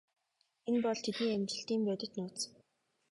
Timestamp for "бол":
0.85-0.99